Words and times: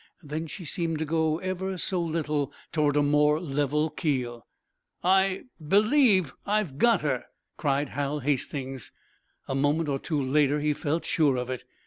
Then 0.23 0.47
she 0.47 0.65
seemed 0.65 0.97
to 0.97 1.05
go, 1.05 1.37
ever 1.37 1.77
so 1.77 2.01
little, 2.01 2.51
toward 2.71 2.97
a 2.97 3.03
more 3.03 3.39
level 3.39 3.91
keel. 3.91 4.47
"I 5.03 5.43
believe 5.63 6.33
I've 6.43 6.79
got 6.79 7.01
her!" 7.01 7.25
cried 7.55 7.89
Hal 7.89 8.17
Hastings. 8.21 8.91
A 9.47 9.53
moment 9.53 9.89
or 9.89 9.99
two 9.99 10.19
later 10.19 10.59
he 10.59 10.73
felt 10.73 11.05
sure 11.05 11.37
of 11.37 11.51
it. 11.51 11.65